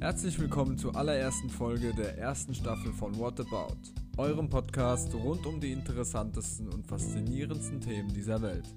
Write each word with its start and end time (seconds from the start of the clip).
Herzlich 0.00 0.38
willkommen 0.40 0.78
zur 0.78 0.96
allerersten 0.96 1.50
Folge 1.50 1.92
der 1.92 2.16
ersten 2.16 2.54
Staffel 2.54 2.90
von 2.94 3.18
What 3.18 3.38
About, 3.40 3.76
eurem 4.16 4.48
Podcast 4.48 5.14
rund 5.14 5.44
um 5.44 5.60
die 5.60 5.72
interessantesten 5.72 6.70
und 6.70 6.86
faszinierendsten 6.86 7.82
Themen 7.82 8.14
dieser 8.14 8.40
Welt. 8.40 8.74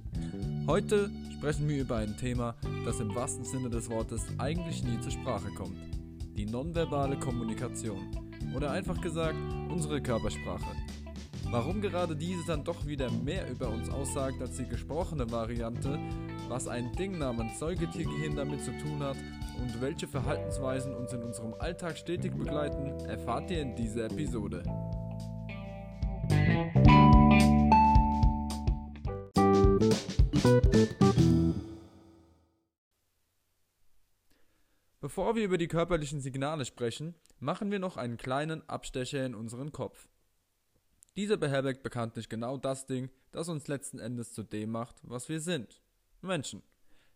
Heute 0.67 1.09
sprechen 1.37 1.69
wir 1.69 1.79
über 1.83 1.95
ein 1.95 2.17
Thema, 2.17 2.57
das 2.83 2.99
im 2.99 3.15
wahrsten 3.15 3.45
Sinne 3.45 3.69
des 3.69 3.89
Wortes 3.89 4.25
eigentlich 4.37 4.83
nie 4.83 4.99
zur 4.99 5.13
Sprache 5.13 5.49
kommt. 5.51 5.77
Die 6.35 6.45
nonverbale 6.45 7.17
Kommunikation. 7.17 8.05
Oder 8.53 8.71
einfach 8.71 8.99
gesagt, 8.99 9.37
unsere 9.69 10.01
Körpersprache. 10.01 10.75
Warum 11.51 11.81
gerade 11.81 12.15
diese 12.15 12.45
dann 12.45 12.63
doch 12.63 12.85
wieder 12.85 13.09
mehr 13.09 13.49
über 13.49 13.69
uns 13.69 13.89
aussagt 13.89 14.39
als 14.39 14.57
die 14.57 14.67
gesprochene 14.67 15.31
Variante, 15.31 15.97
was 16.47 16.67
ein 16.67 16.91
Ding 16.91 17.17
namens 17.17 17.57
Säugetiergehirn 17.57 18.35
damit 18.35 18.63
zu 18.63 18.71
tun 18.77 19.01
hat 19.01 19.17
und 19.59 19.81
welche 19.81 20.07
Verhaltensweisen 20.07 20.93
uns 20.93 21.11
in 21.11 21.23
unserem 21.23 21.55
Alltag 21.55 21.97
stetig 21.97 22.35
begleiten, 22.35 22.91
erfahrt 23.07 23.49
ihr 23.49 23.63
in 23.63 23.75
dieser 23.75 24.05
Episode. 24.05 24.61
Bevor 35.01 35.35
wir 35.35 35.43
über 35.43 35.57
die 35.57 35.67
körperlichen 35.67 36.21
Signale 36.21 36.65
sprechen, 36.65 37.15
machen 37.39 37.71
wir 37.71 37.79
noch 37.79 37.97
einen 37.97 38.17
kleinen 38.17 38.69
Abstecher 38.69 39.25
in 39.25 39.33
unseren 39.33 39.71
Kopf. 39.71 40.07
Dieser 41.15 41.37
beherbergt 41.37 41.83
bekanntlich 41.83 42.29
genau 42.29 42.57
das 42.57 42.85
Ding, 42.85 43.09
das 43.31 43.49
uns 43.49 43.67
letzten 43.67 43.99
Endes 43.99 44.33
zu 44.33 44.43
dem 44.43 44.71
macht, 44.71 44.97
was 45.03 45.29
wir 45.29 45.41
sind. 45.41 45.81
Menschen. 46.21 46.61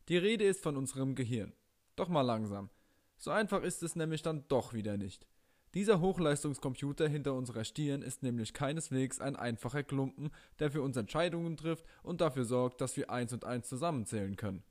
Die 0.09 0.17
Rede 0.17 0.45
ist 0.45 0.63
von 0.63 0.75
unserem 0.75 1.15
Gehirn. 1.15 1.53
Doch 1.95 2.09
mal 2.09 2.21
langsam. 2.21 2.69
So 3.17 3.31
einfach 3.31 3.63
ist 3.63 3.83
es 3.83 3.95
nämlich 3.95 4.21
dann 4.21 4.45
doch 4.47 4.73
wieder 4.73 4.97
nicht. 4.97 5.25
Dieser 5.73 6.01
Hochleistungscomputer 6.01 7.07
hinter 7.07 7.33
unserer 7.33 7.63
Stirn 7.63 8.03
ist 8.03 8.21
nämlich 8.21 8.53
keineswegs 8.53 9.19
ein 9.19 9.35
einfacher 9.35 9.83
Klumpen, 9.83 10.29
der 10.59 10.69
für 10.69 10.83
uns 10.83 10.97
Entscheidungen 10.97 11.57
trifft 11.57 11.85
und 12.03 12.21
dafür 12.21 12.45
sorgt, 12.45 12.79
dass 12.81 12.95
wir 12.95 13.09
eins 13.09 13.33
und 13.33 13.43
eins 13.43 13.69
zusammenzählen 13.69 14.35
können. 14.35 14.63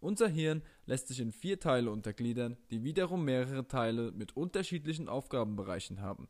Unser 0.00 0.28
Hirn 0.28 0.62
lässt 0.86 1.08
sich 1.08 1.20
in 1.20 1.30
vier 1.30 1.60
Teile 1.60 1.90
untergliedern, 1.90 2.56
die 2.70 2.82
wiederum 2.82 3.24
mehrere 3.24 3.68
Teile 3.68 4.12
mit 4.12 4.34
unterschiedlichen 4.36 5.08
Aufgabenbereichen 5.08 6.00
haben. 6.00 6.26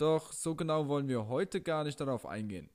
Doch 0.00 0.32
so 0.32 0.54
genau 0.54 0.88
wollen 0.88 1.08
wir 1.08 1.28
heute 1.28 1.60
gar 1.60 1.84
nicht 1.84 2.00
darauf 2.00 2.24
eingehen. 2.24 2.70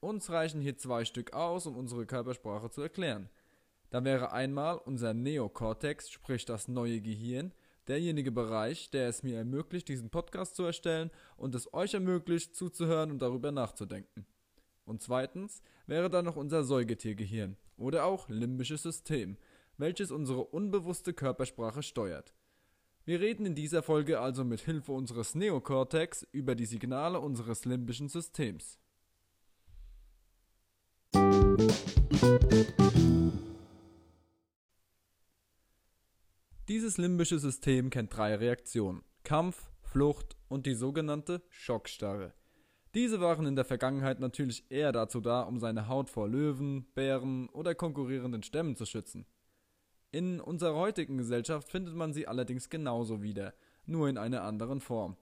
Uns 0.00 0.28
reichen 0.28 0.60
hier 0.60 0.76
zwei 0.76 1.04
Stück 1.04 1.32
aus, 1.32 1.66
um 1.66 1.76
unsere 1.76 2.04
Körpersprache 2.04 2.68
zu 2.68 2.82
erklären. 2.82 3.30
Da 3.90 4.02
wäre 4.02 4.32
einmal 4.32 4.78
unser 4.78 5.14
Neokortex, 5.14 6.10
sprich 6.10 6.46
das 6.46 6.66
neue 6.66 7.00
Gehirn, 7.00 7.54
derjenige 7.86 8.32
Bereich, 8.32 8.90
der 8.90 9.08
es 9.08 9.22
mir 9.22 9.38
ermöglicht, 9.38 9.88
diesen 9.88 10.10
Podcast 10.10 10.56
zu 10.56 10.64
erstellen 10.64 11.12
und 11.36 11.54
es 11.54 11.72
euch 11.72 11.94
ermöglicht, 11.94 12.56
zuzuhören 12.56 13.12
und 13.12 13.22
darüber 13.22 13.52
nachzudenken. 13.52 14.26
Und 14.84 15.00
zweitens 15.00 15.62
wäre 15.86 16.10
da 16.10 16.22
noch 16.22 16.34
unser 16.34 16.64
Säugetiergehirn 16.64 17.56
oder 17.76 18.04
auch 18.04 18.28
limbisches 18.28 18.82
System, 18.82 19.36
welches 19.76 20.10
unsere 20.10 20.44
unbewusste 20.44 21.14
Körpersprache 21.14 21.84
steuert. 21.84 22.34
Wir 23.06 23.20
reden 23.20 23.44
in 23.44 23.54
dieser 23.54 23.82
Folge 23.82 24.18
also 24.18 24.44
mit 24.44 24.62
Hilfe 24.62 24.92
unseres 24.92 25.34
Neokortex 25.34 26.26
über 26.32 26.54
die 26.54 26.64
Signale 26.64 27.20
unseres 27.20 27.66
limbischen 27.66 28.08
Systems. 28.08 28.78
Dieses 36.66 36.96
limbische 36.96 37.38
System 37.38 37.90
kennt 37.90 38.16
drei 38.16 38.36
Reaktionen: 38.36 39.02
Kampf, 39.22 39.70
Flucht 39.82 40.38
und 40.48 40.64
die 40.64 40.74
sogenannte 40.74 41.42
Schockstarre. 41.50 42.32
Diese 42.94 43.20
waren 43.20 43.44
in 43.44 43.54
der 43.54 43.66
Vergangenheit 43.66 44.18
natürlich 44.18 44.70
eher 44.70 44.92
dazu 44.92 45.20
da, 45.20 45.42
um 45.42 45.60
seine 45.60 45.88
Haut 45.88 46.08
vor 46.08 46.26
Löwen, 46.26 46.86
Bären 46.94 47.50
oder 47.50 47.74
konkurrierenden 47.74 48.42
Stämmen 48.42 48.76
zu 48.76 48.86
schützen. 48.86 49.26
In 50.14 50.40
unserer 50.40 50.76
heutigen 50.76 51.18
Gesellschaft 51.18 51.68
findet 51.68 51.96
man 51.96 52.12
sie 52.12 52.28
allerdings 52.28 52.70
genauso 52.70 53.24
wieder, 53.24 53.52
nur 53.84 54.08
in 54.08 54.16
einer 54.16 54.44
anderen 54.44 54.80
Form. 54.80 55.16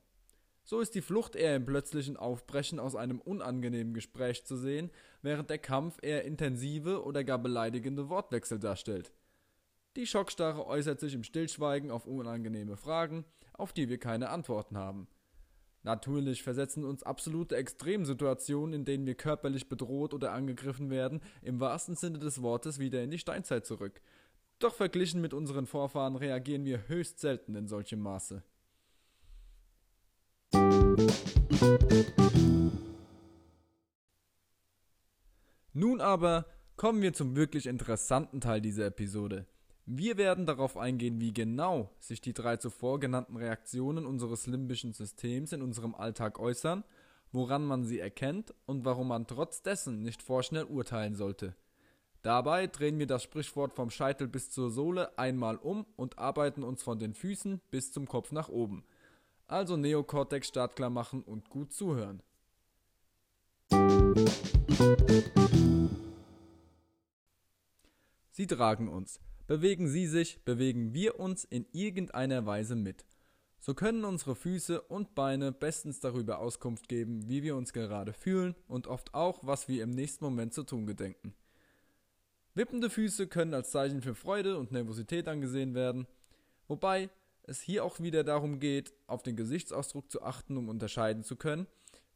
So 0.64 0.80
ist 0.80 0.94
die 0.94 1.00
Flucht 1.00 1.34
eher 1.34 1.56
im 1.56 1.64
plötzlichen 1.64 2.18
Aufbrechen 2.18 2.78
aus 2.78 2.94
einem 2.94 3.18
unangenehmen 3.18 3.94
Gespräch 3.94 4.44
zu 4.44 4.54
sehen, 4.54 4.90
während 5.22 5.48
der 5.48 5.56
Kampf 5.56 5.96
eher 6.02 6.26
intensive 6.26 7.04
oder 7.04 7.24
gar 7.24 7.38
beleidigende 7.38 8.10
Wortwechsel 8.10 8.58
darstellt. 8.58 9.14
Die 9.96 10.06
Schockstarre 10.06 10.66
äußert 10.66 11.00
sich 11.00 11.14
im 11.14 11.24
Stillschweigen 11.24 11.90
auf 11.90 12.06
unangenehme 12.06 12.76
Fragen, 12.76 13.24
auf 13.54 13.72
die 13.72 13.88
wir 13.88 13.96
keine 13.96 14.28
Antworten 14.28 14.76
haben. 14.76 15.08
Natürlich 15.84 16.42
versetzen 16.42 16.84
uns 16.84 17.02
absolute 17.02 17.56
Extremsituationen, 17.56 18.74
in 18.74 18.84
denen 18.84 19.06
wir 19.06 19.14
körperlich 19.14 19.70
bedroht 19.70 20.12
oder 20.12 20.32
angegriffen 20.32 20.90
werden, 20.90 21.22
im 21.40 21.60
wahrsten 21.60 21.96
Sinne 21.96 22.18
des 22.18 22.42
Wortes 22.42 22.78
wieder 22.78 23.02
in 23.02 23.10
die 23.10 23.18
Steinzeit 23.18 23.64
zurück. 23.64 24.02
Doch 24.62 24.74
verglichen 24.76 25.20
mit 25.20 25.34
unseren 25.34 25.66
Vorfahren 25.66 26.14
reagieren 26.14 26.64
wir 26.64 26.86
höchst 26.86 27.18
selten 27.18 27.56
in 27.56 27.66
solchem 27.66 27.98
Maße. 27.98 28.44
Nun 35.72 36.00
aber 36.00 36.46
kommen 36.76 37.02
wir 37.02 37.12
zum 37.12 37.34
wirklich 37.34 37.66
interessanten 37.66 38.40
Teil 38.40 38.60
dieser 38.60 38.86
Episode. 38.86 39.46
Wir 39.84 40.16
werden 40.16 40.46
darauf 40.46 40.76
eingehen, 40.76 41.20
wie 41.20 41.34
genau 41.34 41.90
sich 41.98 42.20
die 42.20 42.32
drei 42.32 42.56
zuvor 42.56 43.00
genannten 43.00 43.36
Reaktionen 43.36 44.06
unseres 44.06 44.46
limbischen 44.46 44.92
Systems 44.92 45.52
in 45.52 45.60
unserem 45.60 45.96
Alltag 45.96 46.38
äußern, 46.38 46.84
woran 47.32 47.64
man 47.64 47.82
sie 47.82 47.98
erkennt 47.98 48.54
und 48.66 48.84
warum 48.84 49.08
man 49.08 49.26
trotz 49.26 49.62
dessen 49.62 50.04
nicht 50.04 50.22
vorschnell 50.22 50.66
urteilen 50.66 51.16
sollte. 51.16 51.56
Dabei 52.22 52.68
drehen 52.68 53.00
wir 53.00 53.08
das 53.08 53.24
Sprichwort 53.24 53.74
vom 53.74 53.90
Scheitel 53.90 54.28
bis 54.28 54.48
zur 54.48 54.70
Sohle 54.70 55.18
einmal 55.18 55.56
um 55.56 55.84
und 55.96 56.18
arbeiten 56.18 56.62
uns 56.62 56.80
von 56.80 57.00
den 57.00 57.14
Füßen 57.14 57.60
bis 57.72 57.90
zum 57.90 58.06
Kopf 58.06 58.30
nach 58.30 58.48
oben. 58.48 58.84
Also 59.48 59.76
Neokortex 59.76 60.46
startklar 60.46 60.88
machen 60.88 61.22
und 61.22 61.50
gut 61.50 61.72
zuhören. 61.72 62.22
Sie 68.30 68.46
tragen 68.46 68.88
uns. 68.88 69.20
Bewegen 69.48 69.88
Sie 69.88 70.06
sich, 70.06 70.44
bewegen 70.44 70.94
wir 70.94 71.18
uns 71.18 71.44
in 71.44 71.66
irgendeiner 71.72 72.46
Weise 72.46 72.76
mit. 72.76 73.04
So 73.58 73.74
können 73.74 74.04
unsere 74.04 74.36
Füße 74.36 74.80
und 74.80 75.16
Beine 75.16 75.50
bestens 75.50 75.98
darüber 75.98 76.38
Auskunft 76.38 76.88
geben, 76.88 77.28
wie 77.28 77.42
wir 77.42 77.56
uns 77.56 77.72
gerade 77.72 78.12
fühlen 78.12 78.54
und 78.68 78.86
oft 78.86 79.12
auch, 79.12 79.44
was 79.44 79.66
wir 79.66 79.82
im 79.82 79.90
nächsten 79.90 80.24
Moment 80.24 80.54
zu 80.54 80.62
tun 80.62 80.86
gedenken. 80.86 81.34
Wippende 82.54 82.90
Füße 82.90 83.28
können 83.28 83.54
als 83.54 83.70
Zeichen 83.70 84.02
für 84.02 84.14
Freude 84.14 84.58
und 84.58 84.72
Nervosität 84.72 85.26
angesehen 85.26 85.74
werden, 85.74 86.06
wobei 86.68 87.08
es 87.44 87.62
hier 87.62 87.82
auch 87.82 87.98
wieder 88.00 88.24
darum 88.24 88.60
geht, 88.60 88.92
auf 89.06 89.22
den 89.22 89.36
Gesichtsausdruck 89.36 90.10
zu 90.10 90.22
achten, 90.22 90.58
um 90.58 90.68
unterscheiden 90.68 91.22
zu 91.24 91.36
können, 91.36 91.66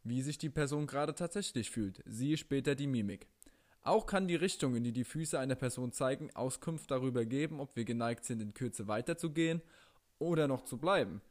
wie 0.04 0.20
sich 0.20 0.36
die 0.36 0.50
Person 0.50 0.86
gerade 0.86 1.14
tatsächlich 1.14 1.70
fühlt. 1.70 2.02
Siehe 2.04 2.36
später 2.36 2.74
die 2.74 2.86
Mimik. 2.86 3.28
Auch 3.82 4.04
kann 4.04 4.28
die 4.28 4.34
Richtung, 4.34 4.76
in 4.76 4.84
die 4.84 4.92
die 4.92 5.04
Füße 5.04 5.38
einer 5.38 5.54
Person 5.54 5.92
zeigen, 5.92 6.30
Auskunft 6.34 6.90
darüber 6.90 7.24
geben, 7.24 7.58
ob 7.58 7.74
wir 7.74 7.86
geneigt 7.86 8.26
sind, 8.26 8.42
in 8.42 8.52
Kürze 8.52 8.88
weiterzugehen 8.88 9.62
oder 10.18 10.48
noch 10.48 10.64
zu 10.64 10.76
bleiben. 10.76 11.22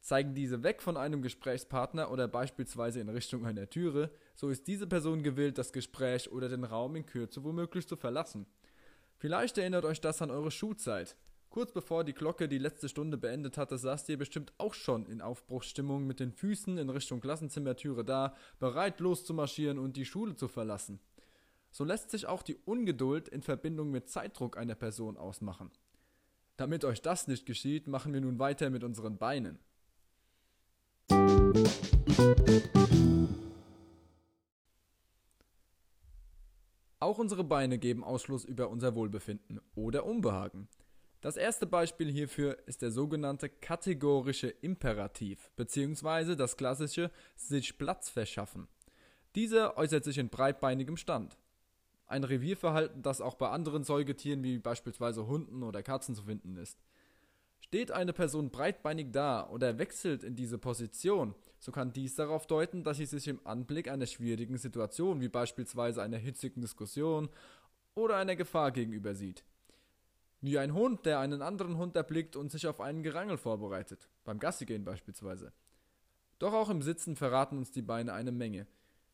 Zeigen 0.00 0.34
diese 0.34 0.62
weg 0.62 0.80
von 0.82 0.96
einem 0.96 1.22
Gesprächspartner 1.22 2.10
oder 2.10 2.28
beispielsweise 2.28 3.00
in 3.00 3.08
Richtung 3.08 3.44
einer 3.44 3.68
Türe, 3.68 4.10
so 4.34 4.48
ist 4.48 4.66
diese 4.66 4.86
Person 4.86 5.22
gewillt, 5.22 5.58
das 5.58 5.72
Gespräch 5.72 6.30
oder 6.30 6.48
den 6.48 6.64
Raum 6.64 6.96
in 6.96 7.06
Kürze 7.06 7.44
womöglich 7.44 7.86
zu 7.88 7.96
verlassen. 7.96 8.46
Vielleicht 9.16 9.58
erinnert 9.58 9.84
euch 9.84 10.00
das 10.00 10.22
an 10.22 10.30
eure 10.30 10.50
Schulzeit. 10.50 11.16
Kurz 11.50 11.72
bevor 11.72 12.04
die 12.04 12.12
Glocke 12.12 12.48
die 12.48 12.58
letzte 12.58 12.88
Stunde 12.88 13.16
beendet 13.16 13.56
hatte, 13.56 13.78
saßt 13.78 14.08
ihr 14.10 14.18
bestimmt 14.18 14.52
auch 14.58 14.74
schon 14.74 15.06
in 15.06 15.20
Aufbruchsstimmung 15.20 16.06
mit 16.06 16.20
den 16.20 16.30
Füßen 16.30 16.78
in 16.78 16.90
Richtung 16.90 17.20
Klassenzimmertüre 17.20 18.04
da, 18.04 18.36
bereit 18.60 19.00
loszumarschieren 19.00 19.78
und 19.78 19.96
die 19.96 20.04
Schule 20.04 20.36
zu 20.36 20.46
verlassen. 20.46 21.00
So 21.70 21.84
lässt 21.84 22.10
sich 22.10 22.26
auch 22.26 22.42
die 22.42 22.56
Ungeduld 22.64 23.28
in 23.28 23.42
Verbindung 23.42 23.90
mit 23.90 24.08
Zeitdruck 24.08 24.56
einer 24.56 24.74
Person 24.74 25.16
ausmachen. 25.16 25.70
Damit 26.56 26.84
euch 26.84 27.02
das 27.02 27.28
nicht 27.28 27.46
geschieht, 27.46 27.86
machen 27.86 28.12
wir 28.12 28.20
nun 28.20 28.38
weiter 28.38 28.68
mit 28.70 28.84
unseren 28.84 29.16
Beinen. 29.16 29.58
Auch 37.00 37.18
unsere 37.18 37.42
Beine 37.44 37.78
geben 37.78 38.04
Ausschluss 38.04 38.44
über 38.44 38.68
unser 38.68 38.94
Wohlbefinden 38.94 39.60
oder 39.74 40.04
Unbehagen. 40.04 40.68
Das 41.20 41.36
erste 41.36 41.66
Beispiel 41.66 42.10
hierfür 42.10 42.58
ist 42.66 42.82
der 42.82 42.90
sogenannte 42.90 43.48
kategorische 43.48 44.48
Imperativ 44.48 45.50
bzw. 45.56 46.36
das 46.36 46.56
klassische 46.56 47.10
sich 47.34 47.78
Platz 47.78 48.10
verschaffen. 48.10 48.68
Dieser 49.34 49.78
äußert 49.78 50.04
sich 50.04 50.18
in 50.18 50.28
breitbeinigem 50.28 50.96
Stand. 50.96 51.38
Ein 52.06 52.24
Revierverhalten, 52.24 53.02
das 53.02 53.20
auch 53.20 53.34
bei 53.36 53.48
anderen 53.48 53.84
Säugetieren 53.84 54.42
wie 54.42 54.58
beispielsweise 54.58 55.26
Hunden 55.26 55.62
oder 55.62 55.82
Katzen 55.82 56.14
zu 56.14 56.24
finden 56.24 56.56
ist. 56.56 56.78
Steht 57.60 57.90
eine 57.90 58.12
Person 58.12 58.50
breitbeinig 58.50 59.08
da 59.12 59.48
oder 59.48 59.78
wechselt 59.78 60.24
in 60.24 60.36
diese 60.36 60.58
Position, 60.58 61.34
so 61.58 61.72
kann 61.72 61.92
dies 61.92 62.14
darauf 62.14 62.46
deuten, 62.46 62.84
dass 62.84 62.98
sie 62.98 63.06
sich 63.06 63.26
im 63.26 63.40
Anblick 63.44 63.88
einer 63.88 64.06
schwierigen 64.06 64.56
Situation, 64.58 65.20
wie 65.20 65.28
beispielsweise 65.28 66.02
einer 66.02 66.16
hitzigen 66.16 66.60
Diskussion 66.62 67.28
oder 67.94 68.16
einer 68.16 68.36
Gefahr 68.36 68.70
gegenüber 68.70 69.14
sieht. 69.14 69.44
Wie 70.40 70.58
ein 70.58 70.72
Hund, 70.72 71.04
der 71.04 71.18
einen 71.18 71.42
anderen 71.42 71.76
Hund 71.78 71.96
erblickt 71.96 72.36
und 72.36 72.52
sich 72.52 72.68
auf 72.68 72.80
einen 72.80 73.02
Gerangel 73.02 73.38
vorbereitet, 73.38 74.08
beim 74.22 74.38
Gassigehen 74.38 74.84
beispielsweise. 74.84 75.52
Doch 76.38 76.52
auch 76.52 76.70
im 76.70 76.80
Sitzen 76.80 77.16
verraten 77.16 77.58
uns 77.58 77.72
die 77.72 77.82
Beine 77.82 78.12
eine 78.12 78.30
Menge. 78.30 78.68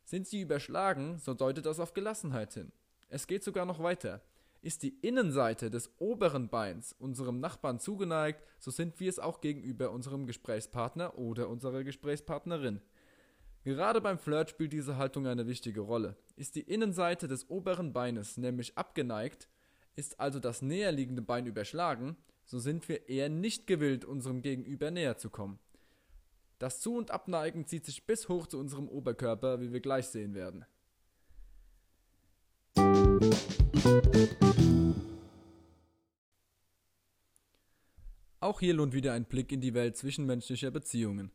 Sind 0.05 0.27
sie 0.27 0.43
überschlagen, 0.43 1.19
so 1.19 1.33
deutet 1.33 1.65
das 1.65 1.81
auf 1.81 1.95
Gelassenheit 1.95 2.53
hin. 2.53 2.73
Es 3.09 3.27
geht 3.27 3.43
sogar 3.43 3.65
noch 3.65 3.83
weiter. 3.83 4.21
Ist 4.65 4.83
die 4.83 4.97
Innenseite 5.03 5.69
des 5.69 5.93
oberen 5.99 6.49
Beins 6.49 6.95
unserem 6.99 7.39
Nachbarn 7.39 7.79
zugeneigt, 7.79 8.43
so 8.59 8.71
sind 8.71 8.99
wir 8.99 9.11
es 9.11 9.19
auch 9.19 9.43
gegenüber 9.43 9.91
unserem 9.91 10.25
Gesprächspartner 10.25 11.19
oder 11.19 11.51
unserer 11.51 11.85
Gesprächspartnerin. 11.85 12.81
Gerade 13.65 14.01
beim 14.01 14.19
Flirt 14.19 14.49
spielt 14.49 14.73
diese 14.73 14.97
Haltung 14.97 15.27
eine 15.27 15.47
wichtige 15.47 15.83
Rolle. 15.83 16.17
Ist 16.37 16.55
die 16.55 16.63
Innenseite 16.63 17.29
des 17.29 17.51
oberen 17.51 17.93
Beines 17.93 18.39
nämlich 18.39 18.79
abgeneigt, 18.79 19.51
ist 19.97 20.19
also 20.19 20.41
das 20.41 20.63
näherliegende 20.63 21.21
Bein 21.21 21.45
überschlagen, 21.45 22.17
so 22.47 22.59
sind 22.59 22.89
wir 22.89 23.11
eher 23.11 23.29
nicht 23.29 23.67
gewillt, 23.67 24.07
unserem 24.07 24.41
Gegenüber 24.41 24.91
näher 24.91 25.19
zu 25.19 25.29
kommen. 25.29 25.59
Das 26.59 26.81
Zu- 26.81 26.97
und 26.97 27.11
Abneigen 27.11 27.67
zieht 27.67 27.85
sich 27.85 28.07
bis 28.07 28.31
hoch 28.31 28.47
zu 28.47 28.59
unserem 28.59 28.89
Oberkörper, 28.89 29.61
wie 29.61 29.75
wir 29.75 29.81
gleich 29.81 30.07
sehen 30.07 30.33
werden. 30.33 30.65
Auch 38.45 38.61
hier 38.61 38.75
lohnt 38.75 38.93
wieder 38.93 39.15
ein 39.15 39.25
Blick 39.25 39.53
in 39.53 39.63
die 39.63 39.73
Welt 39.73 39.97
zwischenmenschlicher 39.97 40.71
Beziehungen. 40.71 41.31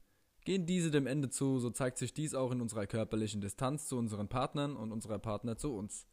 Gehen 0.46 0.68
diese 0.68 0.92
dem 0.92 1.08
Ende 1.08 1.32
zu, 1.32 1.58
so 1.58 1.72
zeigt 1.72 1.98
sich 1.98 2.14
dies 2.14 2.36
auch 2.36 2.52
in 2.52 2.62
unserer 2.62 2.86
körperlichen 2.86 3.42
Distanz 3.42 3.88
zu 3.88 3.98
unseren 3.98 4.28
Partnern 4.28 4.76
und 4.76 4.92
unserer 4.92 5.18
Partner 5.18 5.58
zu 5.58 5.74
uns. 5.74 6.06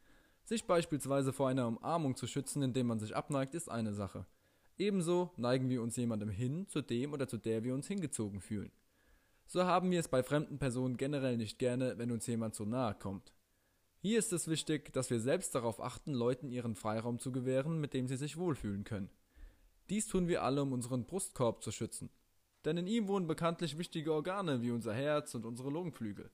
Sich 0.44 0.66
beispielsweise 0.66 1.34
vor 1.34 1.50
einer 1.50 1.66
Umarmung 1.66 2.16
zu 2.16 2.26
schützen, 2.26 2.62
indem 2.62 2.86
man 2.86 2.98
sich 2.98 3.14
abneigt, 3.14 3.54
ist 3.54 3.70
eine 3.70 3.92
Sache. 3.92 4.24
Ebenso 4.78 5.32
neigen 5.36 5.68
wir 5.68 5.82
uns 5.82 5.96
jemandem 5.96 6.30
hin, 6.30 6.66
zu 6.66 6.80
dem 6.80 7.12
oder 7.12 7.28
zu 7.28 7.36
der 7.36 7.62
wir 7.62 7.74
uns 7.74 7.86
hingezogen 7.88 8.40
fühlen. 8.40 8.72
So 9.46 9.64
haben 9.64 9.90
wir 9.90 10.00
es 10.00 10.08
bei 10.08 10.22
fremden 10.22 10.58
Personen 10.58 10.96
generell 10.96 11.36
nicht 11.36 11.58
gerne, 11.58 11.98
wenn 11.98 12.10
uns 12.10 12.26
jemand 12.26 12.54
so 12.54 12.64
nahe 12.64 12.94
kommt. 12.94 13.34
Hier 13.98 14.18
ist 14.18 14.32
es 14.32 14.48
wichtig, 14.48 14.94
dass 14.94 15.10
wir 15.10 15.20
selbst 15.20 15.54
darauf 15.54 15.78
achten, 15.78 16.14
Leuten 16.14 16.48
ihren 16.48 16.74
Freiraum 16.74 17.18
zu 17.18 17.32
gewähren, 17.32 17.82
mit 17.82 17.92
dem 17.92 18.08
sie 18.08 18.16
sich 18.16 18.38
wohlfühlen 18.38 18.84
können. 18.84 19.10
Dies 19.88 20.08
tun 20.08 20.26
wir 20.26 20.42
alle, 20.42 20.62
um 20.62 20.72
unseren 20.72 21.04
Brustkorb 21.04 21.62
zu 21.62 21.70
schützen. 21.70 22.10
Denn 22.64 22.76
in 22.76 22.88
ihm 22.88 23.06
wohnen 23.06 23.28
bekanntlich 23.28 23.78
wichtige 23.78 24.12
Organe 24.12 24.60
wie 24.62 24.72
unser 24.72 24.92
Herz 24.92 25.34
und 25.34 25.46
unsere 25.46 25.70
Lungenflügel. 25.70 26.30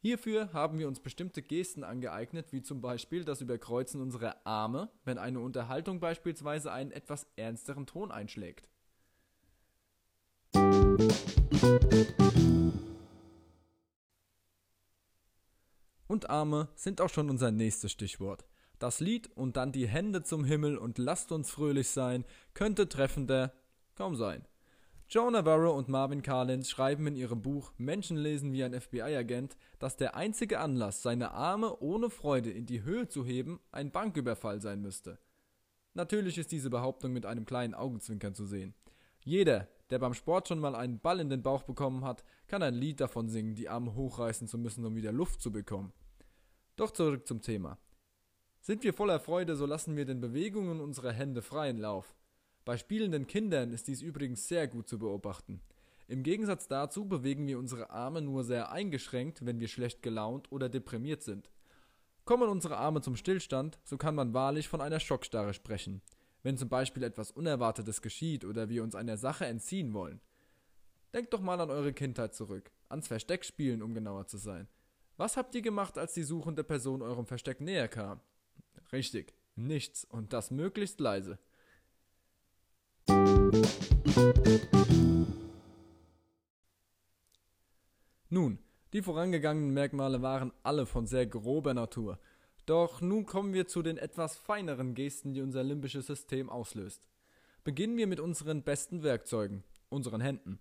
Hierfür 0.00 0.52
haben 0.52 0.78
wir 0.78 0.86
uns 0.86 1.00
bestimmte 1.00 1.42
Gesten 1.42 1.82
angeeignet, 1.82 2.52
wie 2.52 2.62
zum 2.62 2.80
Beispiel 2.80 3.24
das 3.24 3.40
Überkreuzen 3.40 4.00
unserer 4.00 4.46
Arme, 4.46 4.88
wenn 5.04 5.18
eine 5.18 5.40
Unterhaltung 5.40 5.98
beispielsweise 5.98 6.70
einen 6.70 6.92
etwas 6.92 7.26
ernsteren 7.34 7.86
Ton 7.86 8.12
einschlägt. 8.12 8.68
Und 16.06 16.30
Arme 16.30 16.68
sind 16.76 17.00
auch 17.00 17.10
schon 17.10 17.28
unser 17.28 17.50
nächstes 17.50 17.90
Stichwort. 17.90 18.44
Das 18.78 19.00
Lied 19.00 19.28
und 19.36 19.56
dann 19.56 19.72
die 19.72 19.88
Hände 19.88 20.22
zum 20.22 20.44
Himmel 20.44 20.78
und 20.78 20.98
lasst 20.98 21.32
uns 21.32 21.50
fröhlich 21.50 21.88
sein, 21.88 22.24
könnte 22.54 22.88
treffender 22.88 23.52
kaum 23.96 24.14
sein. 24.14 24.46
Joe 25.08 25.32
Navarro 25.32 25.70
und 25.70 25.88
Marvin 25.88 26.20
Carlins 26.22 26.68
schreiben 26.68 27.06
in 27.06 27.16
ihrem 27.16 27.40
Buch 27.40 27.72
Menschen 27.78 28.18
lesen 28.18 28.52
wie 28.52 28.62
ein 28.62 28.78
FBI-Agent, 28.78 29.56
dass 29.78 29.96
der 29.96 30.14
einzige 30.14 30.60
Anlass, 30.60 31.02
seine 31.02 31.32
Arme 31.32 31.78
ohne 31.80 32.10
Freude 32.10 32.50
in 32.50 32.66
die 32.66 32.82
Höhe 32.82 33.08
zu 33.08 33.24
heben, 33.24 33.58
ein 33.72 33.90
Banküberfall 33.90 34.60
sein 34.60 34.82
müsste. 34.82 35.18
Natürlich 35.94 36.36
ist 36.36 36.52
diese 36.52 36.70
Behauptung 36.70 37.12
mit 37.14 37.24
einem 37.24 37.46
kleinen 37.46 37.74
Augenzwinkern 37.74 38.34
zu 38.34 38.44
sehen. 38.44 38.74
Jeder, 39.24 39.66
der 39.90 39.98
beim 39.98 40.14
Sport 40.14 40.46
schon 40.46 40.60
mal 40.60 40.76
einen 40.76 41.00
Ball 41.00 41.20
in 41.20 41.30
den 41.30 41.42
Bauch 41.42 41.62
bekommen 41.62 42.04
hat, 42.04 42.22
kann 42.46 42.62
ein 42.62 42.74
Lied 42.74 43.00
davon 43.00 43.28
singen, 43.28 43.54
die 43.54 43.68
Arme 43.68 43.94
hochreißen 43.94 44.46
zu 44.46 44.58
müssen, 44.58 44.84
um 44.84 44.94
wieder 44.94 45.10
Luft 45.10 45.40
zu 45.40 45.50
bekommen. 45.50 45.92
Doch 46.76 46.90
zurück 46.90 47.26
zum 47.26 47.40
Thema. 47.40 47.78
Sind 48.60 48.84
wir 48.84 48.92
voller 48.92 49.20
Freude, 49.20 49.56
so 49.56 49.66
lassen 49.66 49.96
wir 49.96 50.04
den 50.04 50.20
Bewegungen 50.20 50.80
unserer 50.80 51.12
Hände 51.12 51.42
freien 51.42 51.78
Lauf. 51.78 52.14
Bei 52.64 52.76
spielenden 52.76 53.26
Kindern 53.26 53.72
ist 53.72 53.88
dies 53.88 54.02
übrigens 54.02 54.46
sehr 54.46 54.68
gut 54.68 54.88
zu 54.88 54.98
beobachten. 54.98 55.62
Im 56.06 56.22
Gegensatz 56.22 56.68
dazu 56.68 57.06
bewegen 57.06 57.46
wir 57.46 57.58
unsere 57.58 57.90
Arme 57.90 58.22
nur 58.22 58.44
sehr 58.44 58.72
eingeschränkt, 58.72 59.44
wenn 59.44 59.60
wir 59.60 59.68
schlecht 59.68 60.02
gelaunt 60.02 60.50
oder 60.50 60.68
deprimiert 60.68 61.22
sind. 61.22 61.50
Kommen 62.24 62.48
unsere 62.48 62.76
Arme 62.76 63.00
zum 63.00 63.16
Stillstand, 63.16 63.78
so 63.84 63.96
kann 63.96 64.14
man 64.14 64.34
wahrlich 64.34 64.68
von 64.68 64.80
einer 64.80 65.00
Schockstarre 65.00 65.54
sprechen, 65.54 66.02
wenn 66.42 66.58
zum 66.58 66.68
Beispiel 66.68 67.02
etwas 67.02 67.30
Unerwartetes 67.30 68.02
geschieht 68.02 68.44
oder 68.44 68.68
wir 68.68 68.82
uns 68.82 68.94
einer 68.94 69.16
Sache 69.16 69.46
entziehen 69.46 69.94
wollen. 69.94 70.20
Denkt 71.14 71.32
doch 71.32 71.40
mal 71.40 71.60
an 71.60 71.70
eure 71.70 71.94
Kindheit 71.94 72.34
zurück, 72.34 72.70
ans 72.90 73.08
Versteckspielen, 73.08 73.82
um 73.82 73.94
genauer 73.94 74.26
zu 74.26 74.36
sein. 74.36 74.68
Was 75.16 75.36
habt 75.36 75.54
ihr 75.54 75.62
gemacht, 75.62 75.96
als 75.96 76.12
die 76.12 76.22
suchende 76.22 76.64
Person 76.64 77.00
eurem 77.00 77.26
Versteck 77.26 77.62
näher 77.62 77.88
kam? 77.88 78.20
Richtig, 78.92 79.34
nichts 79.56 80.04
und 80.04 80.32
das 80.32 80.50
möglichst 80.50 81.00
leise. 81.00 81.38
Nun, 88.30 88.58
die 88.92 89.02
vorangegangenen 89.02 89.72
Merkmale 89.72 90.22
waren 90.22 90.52
alle 90.62 90.86
von 90.86 91.06
sehr 91.06 91.26
grober 91.26 91.74
Natur. 91.74 92.18
Doch 92.66 93.00
nun 93.00 93.24
kommen 93.24 93.54
wir 93.54 93.66
zu 93.66 93.82
den 93.82 93.96
etwas 93.96 94.36
feineren 94.36 94.94
Gesten, 94.94 95.32
die 95.32 95.40
unser 95.40 95.64
limbisches 95.64 96.06
System 96.06 96.50
auslöst. 96.50 97.08
Beginnen 97.64 97.96
wir 97.96 98.06
mit 98.06 98.20
unseren 98.20 98.62
besten 98.62 99.02
Werkzeugen, 99.02 99.64
unseren 99.88 100.20
Händen. 100.20 100.60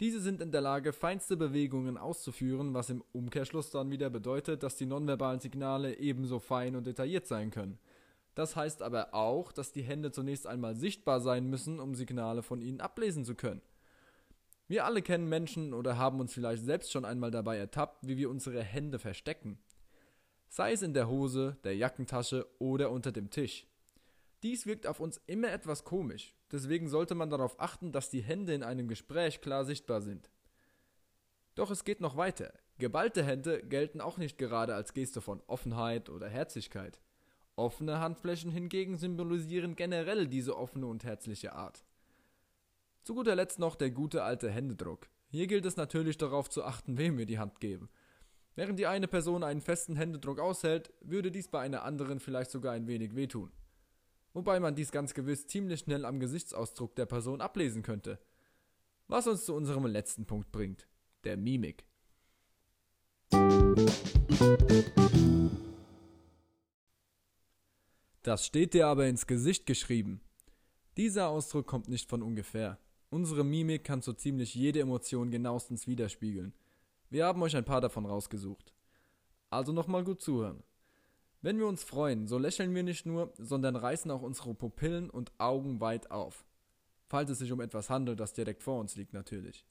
Diese 0.00 0.20
sind 0.20 0.40
in 0.40 0.52
der 0.52 0.60
Lage, 0.60 0.92
feinste 0.92 1.36
Bewegungen 1.36 1.98
auszuführen, 1.98 2.72
was 2.72 2.88
im 2.88 3.02
Umkehrschluss 3.12 3.70
dann 3.70 3.90
wieder 3.90 4.10
bedeutet, 4.10 4.62
dass 4.62 4.76
die 4.76 4.86
nonverbalen 4.86 5.40
Signale 5.40 5.98
ebenso 5.98 6.38
fein 6.38 6.76
und 6.76 6.86
detailliert 6.86 7.26
sein 7.26 7.50
können. 7.50 7.78
Das 8.36 8.54
heißt 8.54 8.82
aber 8.82 9.12
auch, 9.12 9.50
dass 9.50 9.72
die 9.72 9.82
Hände 9.82 10.12
zunächst 10.12 10.46
einmal 10.46 10.76
sichtbar 10.76 11.20
sein 11.20 11.50
müssen, 11.50 11.80
um 11.80 11.96
Signale 11.96 12.44
von 12.44 12.60
ihnen 12.60 12.80
ablesen 12.80 13.24
zu 13.24 13.34
können. 13.34 13.60
Wir 14.68 14.84
alle 14.84 15.02
kennen 15.02 15.28
Menschen 15.28 15.74
oder 15.74 15.98
haben 15.98 16.20
uns 16.20 16.32
vielleicht 16.32 16.62
selbst 16.62 16.92
schon 16.92 17.04
einmal 17.04 17.32
dabei 17.32 17.56
ertappt, 17.56 18.06
wie 18.06 18.16
wir 18.16 18.30
unsere 18.30 18.62
Hände 18.62 19.00
verstecken. 19.00 19.58
Sei 20.48 20.72
es 20.72 20.82
in 20.82 20.94
der 20.94 21.08
Hose, 21.08 21.56
der 21.64 21.74
Jackentasche 21.74 22.46
oder 22.60 22.92
unter 22.92 23.10
dem 23.10 23.30
Tisch. 23.30 23.66
Dies 24.44 24.66
wirkt 24.66 24.86
auf 24.86 25.00
uns 25.00 25.20
immer 25.26 25.50
etwas 25.50 25.82
komisch, 25.82 26.34
deswegen 26.52 26.88
sollte 26.88 27.14
man 27.14 27.30
darauf 27.30 27.60
achten, 27.60 27.92
dass 27.92 28.10
die 28.10 28.22
Hände 28.22 28.54
in 28.54 28.62
einem 28.62 28.88
Gespräch 28.88 29.40
klar 29.40 29.64
sichtbar 29.64 30.00
sind. 30.00 30.30
Doch 31.54 31.70
es 31.70 31.84
geht 31.84 32.00
noch 32.00 32.16
weiter. 32.16 32.52
Geballte 32.78 33.24
Hände 33.24 33.62
gelten 33.64 34.00
auch 34.00 34.18
nicht 34.18 34.38
gerade 34.38 34.74
als 34.74 34.94
Geste 34.94 35.20
von 35.20 35.42
Offenheit 35.48 36.08
oder 36.08 36.28
Herzlichkeit. 36.28 37.00
Offene 37.56 37.98
Handflächen 37.98 38.52
hingegen 38.52 38.96
symbolisieren 38.96 39.74
generell 39.74 40.28
diese 40.28 40.56
offene 40.56 40.86
und 40.86 41.02
herzliche 41.02 41.54
Art. 41.54 41.84
Zu 43.02 43.14
guter 43.14 43.34
Letzt 43.34 43.58
noch 43.58 43.74
der 43.74 43.90
gute 43.90 44.22
alte 44.22 44.48
Händedruck. 44.50 45.08
Hier 45.30 45.48
gilt 45.48 45.66
es 45.66 45.76
natürlich 45.76 46.18
darauf 46.18 46.48
zu 46.48 46.62
achten, 46.62 46.98
wem 46.98 47.18
wir 47.18 47.26
die 47.26 47.40
Hand 47.40 47.58
geben. 47.58 47.88
Während 48.54 48.78
die 48.78 48.86
eine 48.86 49.08
Person 49.08 49.42
einen 49.42 49.60
festen 49.60 49.96
Händedruck 49.96 50.38
aushält, 50.38 50.92
würde 51.00 51.30
dies 51.30 51.48
bei 51.48 51.60
einer 51.60 51.82
anderen 51.82 52.20
vielleicht 52.20 52.50
sogar 52.50 52.72
ein 52.72 52.86
wenig 52.86 53.14
wehtun. 53.14 53.50
Wobei 54.32 54.60
man 54.60 54.74
dies 54.74 54.92
ganz 54.92 55.14
gewiss 55.14 55.46
ziemlich 55.46 55.80
schnell 55.80 56.04
am 56.04 56.20
Gesichtsausdruck 56.20 56.94
der 56.94 57.06
Person 57.06 57.40
ablesen 57.40 57.82
könnte. 57.82 58.18
Was 59.06 59.26
uns 59.26 59.44
zu 59.44 59.54
unserem 59.54 59.86
letzten 59.86 60.26
Punkt 60.26 60.52
bringt, 60.52 60.86
der 61.24 61.36
Mimik. 61.36 61.84
Das 68.22 68.44
steht 68.44 68.74
dir 68.74 68.88
aber 68.88 69.06
ins 69.06 69.26
Gesicht 69.26 69.64
geschrieben. 69.64 70.20
Dieser 70.98 71.28
Ausdruck 71.28 71.66
kommt 71.66 71.88
nicht 71.88 72.10
von 72.10 72.22
ungefähr. 72.22 72.78
Unsere 73.10 73.44
Mimik 73.44 73.84
kann 73.84 74.02
so 74.02 74.12
ziemlich 74.12 74.54
jede 74.54 74.80
Emotion 74.80 75.30
genauestens 75.30 75.86
widerspiegeln. 75.86 76.52
Wir 77.08 77.24
haben 77.24 77.40
euch 77.42 77.56
ein 77.56 77.64
paar 77.64 77.80
davon 77.80 78.04
rausgesucht. 78.04 78.74
Also 79.48 79.72
nochmal 79.72 80.04
gut 80.04 80.20
zuhören. 80.20 80.62
Wenn 81.40 81.58
wir 81.58 81.66
uns 81.66 81.84
freuen, 81.84 82.26
so 82.26 82.36
lächeln 82.36 82.74
wir 82.74 82.82
nicht 82.82 83.06
nur, 83.06 83.32
sondern 83.38 83.76
reißen 83.76 84.10
auch 84.10 84.22
unsere 84.22 84.54
Pupillen 84.54 85.08
und 85.08 85.32
Augen 85.38 85.80
weit 85.80 86.10
auf. 86.10 86.44
Falls 87.06 87.30
es 87.30 87.38
sich 87.38 87.52
um 87.52 87.60
etwas 87.60 87.90
handelt, 87.90 88.18
das 88.18 88.32
direkt 88.32 88.62
vor 88.62 88.80
uns 88.80 88.96
liegt 88.96 89.12
natürlich. 89.12 89.64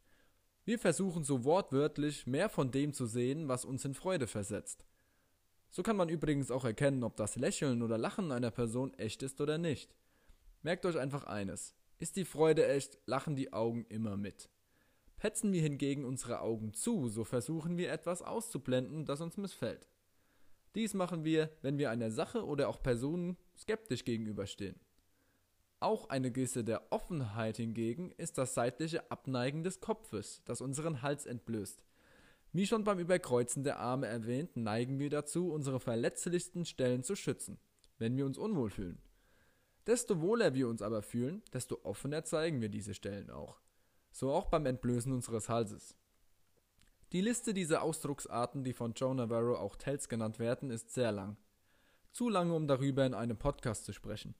Wir 0.64 0.80
versuchen 0.80 1.24
so 1.24 1.44
wortwörtlich 1.44 2.26
mehr 2.26 2.50
von 2.50 2.72
dem 2.72 2.94
zu 2.94 3.06
sehen, 3.06 3.48
was 3.48 3.66
uns 3.66 3.86
in 3.86 3.94
Freude 3.94 4.28
versetzt. 4.28 4.86
So 5.70 5.84
kann 5.84 5.98
man 5.98 6.10
übrigens 6.10 6.52
auch 6.52 6.66
erkennen, 6.66 7.04
ob 7.04 7.18
das 7.18 7.36
Lächeln 7.36 7.82
oder 7.82 7.98
Lachen 7.98 8.32
einer 8.32 8.52
Person 8.52 8.94
echt 8.96 9.22
ist 9.22 9.42
oder 9.42 9.58
nicht. 9.58 9.96
Merkt 10.62 10.86
euch 10.86 10.98
einfach 10.98 11.26
eines. 11.26 11.76
Ist 12.00 12.16
die 12.16 12.26
Freude 12.26 12.68
echt, 12.68 12.98
lachen 13.06 13.36
die 13.36 13.54
Augen 13.54 13.86
immer 13.90 14.18
mit. 14.18 14.50
Petzen 15.18 15.52
wir 15.52 15.62
hingegen 15.62 16.06
unsere 16.06 16.42
Augen 16.42 16.74
zu, 16.74 17.10
so 17.10 17.24
versuchen 17.24 17.78
wir 17.78 17.92
etwas 17.92 18.22
auszublenden, 18.22 19.06
das 19.06 19.20
uns 19.20 19.38
missfällt. 19.38 19.88
Dies 20.78 20.94
machen 20.94 21.26
wir, 21.26 21.50
wenn 21.64 21.80
wir 21.80 21.90
einer 21.90 22.12
Sache 22.12 22.46
oder 22.46 22.70
auch 22.70 22.84
Personen 22.84 23.36
skeptisch 23.58 24.06
gegenüberstehen. 24.06 24.80
Auch 25.80 26.10
eine 26.10 26.30
Geste 26.30 26.64
der 26.64 26.92
Offenheit 26.92 27.58
hingegen 27.58 28.12
ist 28.18 28.38
das 28.38 28.54
seitliche 28.54 29.10
Abneigen 29.10 29.64
des 29.64 29.80
Kopfes, 29.80 30.44
das 30.46 30.62
unseren 30.62 31.02
Hals 31.02 31.26
entblößt. 31.26 31.84
Wie 32.54 32.68
schon 32.68 32.84
beim 32.84 33.00
Überkreuzen 33.00 33.64
der 33.64 33.80
Arme 33.80 34.06
erwähnt, 34.06 34.56
neigen 34.56 35.00
wir 35.00 35.10
dazu, 35.10 35.52
unsere 35.52 35.80
verletzlichsten 35.80 36.64
Stellen 36.64 37.02
zu 37.04 37.16
schützen, 37.16 37.58
wenn 37.98 38.16
wir 38.16 38.28
uns 38.28 38.38
unwohl 38.38 38.70
fühlen. 38.70 39.02
Desto 39.88 40.22
wohler 40.22 40.54
wir 40.54 40.68
uns 40.68 40.84
aber 40.84 41.02
fühlen, 41.02 41.42
desto 41.54 41.80
offener 41.86 42.24
zeigen 42.24 42.62
wir 42.62 42.70
diese 42.70 42.94
Stellen 42.94 43.32
auch. 43.32 43.60
So 44.12 44.32
auch 44.32 44.46
beim 44.46 44.68
Entblößen 44.68 45.12
unseres 45.12 45.50
Halses. 45.50 45.98
Die 47.14 47.22
Liste 47.22 47.54
dieser 47.54 47.84
Ausdrucksarten, 47.84 48.66
die 48.66 48.74
von 48.74 48.92
Joe 48.92 49.16
Navarro 49.16 49.56
auch 49.56 49.78
Tells 49.78 50.10
genannt 50.10 50.40
werden, 50.40 50.70
ist 50.70 50.94
sehr 50.94 51.14
lang. 51.14 51.38
Zu 52.12 52.28
lange, 52.28 52.54
um 52.54 52.68
darüber 52.68 53.06
in 53.06 53.14
einem 53.14 53.38
Podcast 53.38 53.86
zu 53.86 53.94
sprechen. 53.94 54.36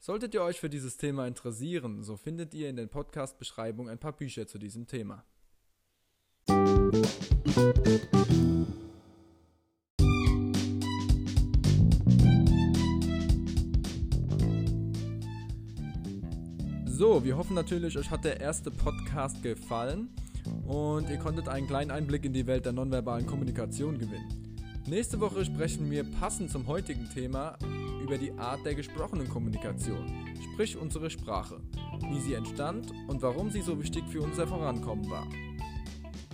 Solltet 0.00 0.34
ihr 0.34 0.42
euch 0.42 0.58
für 0.58 0.68
dieses 0.68 0.96
Thema 0.96 1.28
interessieren, 1.28 2.02
so 2.02 2.16
findet 2.16 2.52
ihr 2.52 2.68
in 2.68 2.74
den 2.74 2.88
Podcast-Beschreibungen 2.88 3.92
ein 3.92 4.00
paar 4.00 4.16
Bücher 4.16 4.48
zu 4.48 4.58
diesem 4.58 4.88
Thema. 4.88 5.24
So, 16.86 17.24
wir 17.24 17.36
hoffen 17.36 17.54
natürlich, 17.54 17.96
euch 17.96 18.10
hat 18.10 18.24
der 18.24 18.40
erste 18.40 18.72
Podcast 18.72 19.44
gefallen 19.44 20.10
und 20.70 21.10
ihr 21.10 21.18
konntet 21.18 21.48
einen 21.48 21.66
kleinen 21.66 21.90
Einblick 21.90 22.24
in 22.24 22.32
die 22.32 22.46
Welt 22.46 22.64
der 22.64 22.72
nonverbalen 22.72 23.26
Kommunikation 23.26 23.98
gewinnen. 23.98 24.28
Nächste 24.86 25.20
Woche 25.20 25.44
sprechen 25.44 25.90
wir 25.90 26.04
passend 26.04 26.50
zum 26.50 26.66
heutigen 26.68 27.08
Thema 27.12 27.58
über 28.02 28.16
die 28.16 28.32
Art 28.38 28.64
der 28.64 28.76
gesprochenen 28.76 29.28
Kommunikation, 29.28 30.06
sprich 30.52 30.76
unsere 30.76 31.10
Sprache, 31.10 31.60
wie 32.08 32.20
sie 32.20 32.34
entstand 32.34 32.92
und 33.08 33.20
warum 33.20 33.50
sie 33.50 33.62
so 33.62 33.80
wichtig 33.82 34.04
für 34.08 34.22
unser 34.22 34.46
Vorankommen 34.46 35.10
war. 35.10 35.26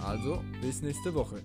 Also, 0.04 0.42
bis 0.60 0.82
nächste 0.82 1.14
Woche. 1.14 1.36